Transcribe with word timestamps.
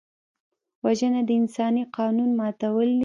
وژنه 0.83 1.21
د 1.27 1.29
انساني 1.41 1.83
قانون 1.97 2.29
ماتول 2.39 2.87
دي 2.97 2.99